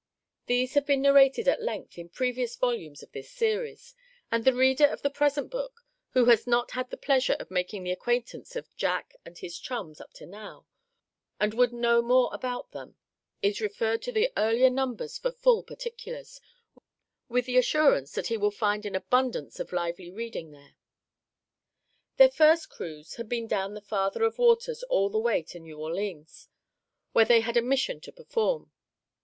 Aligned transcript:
These 0.47 0.73
have 0.73 0.87
been 0.87 1.03
narrated 1.03 1.47
at 1.47 1.61
length 1.61 1.95
in 1.95 2.09
previous 2.09 2.55
volumes 2.55 3.03
of 3.03 3.11
this 3.11 3.29
Series, 3.29 3.93
and 4.31 4.43
the 4.43 4.51
reader 4.55 4.87
of 4.87 5.03
the 5.03 5.11
present 5.11 5.51
book, 5.51 5.85
who 6.13 6.25
has 6.25 6.47
not 6.47 6.71
had 6.71 6.89
the 6.89 6.97
pleasure 6.97 7.35
of 7.39 7.51
making 7.51 7.83
the 7.83 7.91
acquaintance 7.91 8.55
of 8.55 8.75
Jack 8.75 9.15
and 9.25 9.37
his 9.37 9.59
chums 9.59 10.01
up 10.01 10.11
to 10.13 10.25
now, 10.25 10.65
and 11.39 11.53
would 11.53 11.71
know 11.71 12.01
more 12.01 12.31
about 12.33 12.71
them, 12.71 12.95
is 13.43 13.61
referred 13.61 14.01
to 14.01 14.11
the 14.11 14.31
earlier 14.35 14.71
numbers 14.71 15.19
for 15.19 15.31
full 15.31 15.61
particulars, 15.61 16.41
with 17.29 17.45
the 17.45 17.57
assurance 17.59 18.13
that 18.13 18.25
he 18.25 18.37
will 18.37 18.49
find 18.49 18.87
an 18.87 18.95
abundance 18.95 19.59
of 19.59 19.71
lively 19.71 20.09
reading 20.09 20.49
there. 20.49 20.73
Their 22.17 22.31
first 22.31 22.71
cruise 22.71 23.17
had 23.17 23.29
been 23.29 23.45
down 23.45 23.75
the 23.75 23.81
Father 23.81 24.23
of 24.23 24.39
Waters 24.39 24.81
all 24.81 25.11
the 25.11 25.19
way 25.19 25.43
to 25.43 25.59
New 25.59 25.77
Orleans, 25.79 26.49
where 27.13 27.23
they 27.25 27.41
had 27.41 27.55
a 27.55 27.61
mission 27.61 28.01
to 28.01 28.11
perform. 28.11 28.71